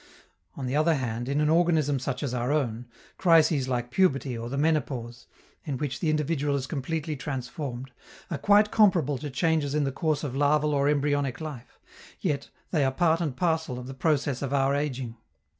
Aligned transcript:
On 0.55 0.65
the 0.65 0.75
other 0.75 0.95
hand, 0.95 1.29
in 1.29 1.39
an 1.41 1.49
organism 1.51 1.99
such 1.99 2.23
as 2.23 2.33
our 2.33 2.51
own, 2.51 2.87
crises 3.19 3.67
like 3.69 3.91
puberty 3.91 4.35
or 4.35 4.49
the 4.49 4.57
menopause, 4.57 5.27
in 5.63 5.77
which 5.77 5.99
the 5.99 6.09
individual 6.09 6.55
is 6.55 6.65
completely 6.65 7.15
transformed, 7.15 7.91
are 8.31 8.39
quite 8.39 8.71
comparable 8.71 9.19
to 9.19 9.29
changes 9.29 9.75
in 9.75 9.83
the 9.83 9.91
course 9.91 10.23
of 10.23 10.35
larval 10.35 10.73
or 10.73 10.89
embryonic 10.89 11.39
life 11.39 11.77
yet 12.19 12.49
they 12.71 12.83
are 12.83 12.91
part 12.91 13.21
and 13.21 13.37
parcel 13.37 13.77
of 13.77 13.85
the 13.85 13.93
process 13.93 14.41
of 14.41 14.55
our 14.55 14.73
ageing. 14.73 15.17